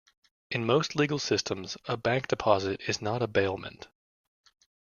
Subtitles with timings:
[0.49, 3.87] In most legal systems, a bank deposit is not a bailment.